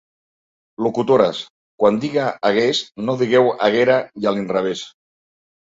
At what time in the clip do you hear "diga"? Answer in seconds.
2.07-2.25